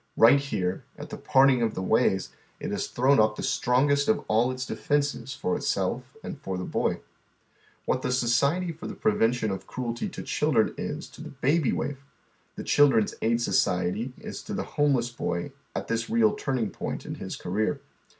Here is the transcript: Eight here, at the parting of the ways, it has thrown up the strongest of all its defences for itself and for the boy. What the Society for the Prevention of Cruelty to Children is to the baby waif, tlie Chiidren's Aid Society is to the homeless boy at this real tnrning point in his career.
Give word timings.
Eight 0.27 0.39
here, 0.39 0.83
at 0.97 1.11
the 1.11 1.17
parting 1.19 1.61
of 1.61 1.75
the 1.75 1.81
ways, 1.83 2.29
it 2.59 2.71
has 2.71 2.87
thrown 2.87 3.19
up 3.19 3.35
the 3.35 3.43
strongest 3.43 4.07
of 4.07 4.25
all 4.27 4.49
its 4.51 4.65
defences 4.65 5.35
for 5.35 5.55
itself 5.55 6.17
and 6.23 6.41
for 6.41 6.57
the 6.57 6.63
boy. 6.63 7.01
What 7.85 8.01
the 8.01 8.11
Society 8.11 8.71
for 8.71 8.87
the 8.87 8.95
Prevention 8.95 9.51
of 9.51 9.67
Cruelty 9.67 10.09
to 10.09 10.23
Children 10.23 10.73
is 10.75 11.07
to 11.09 11.21
the 11.21 11.29
baby 11.29 11.71
waif, 11.71 11.99
tlie 12.57 12.63
Chiidren's 12.63 13.13
Aid 13.21 13.43
Society 13.43 14.11
is 14.17 14.41
to 14.41 14.55
the 14.55 14.63
homeless 14.73 15.11
boy 15.11 15.51
at 15.75 15.87
this 15.87 16.09
real 16.09 16.35
tnrning 16.35 16.73
point 16.73 17.05
in 17.05 17.13
his 17.21 17.35
career. 17.35 17.79